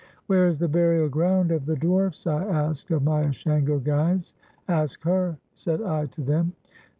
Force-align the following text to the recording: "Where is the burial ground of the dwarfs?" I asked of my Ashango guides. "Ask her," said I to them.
"Where 0.25 0.47
is 0.47 0.57
the 0.57 0.67
burial 0.67 1.09
ground 1.09 1.51
of 1.51 1.67
the 1.67 1.75
dwarfs?" 1.75 2.25
I 2.25 2.43
asked 2.43 2.89
of 2.89 3.03
my 3.03 3.25
Ashango 3.25 3.77
guides. 3.83 4.33
"Ask 4.67 5.03
her," 5.03 5.37
said 5.53 5.79
I 5.83 6.07
to 6.07 6.21
them. 6.21 6.53